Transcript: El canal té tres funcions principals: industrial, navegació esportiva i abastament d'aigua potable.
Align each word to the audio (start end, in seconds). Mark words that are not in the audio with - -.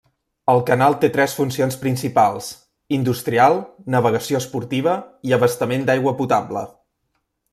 El 0.51 0.59
canal 0.67 0.95
té 1.01 1.09
tres 1.17 1.35
funcions 1.39 1.75
principals: 1.83 2.47
industrial, 2.97 3.59
navegació 3.97 4.41
esportiva 4.43 4.97
i 5.31 5.37
abastament 5.39 5.89
d'aigua 5.91 6.17
potable. 6.23 6.65